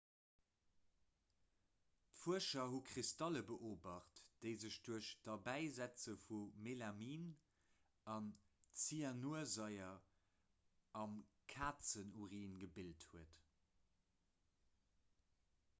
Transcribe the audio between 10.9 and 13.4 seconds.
am kazenurin gebilt hunn